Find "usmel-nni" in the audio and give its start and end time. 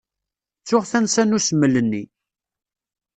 1.37-2.03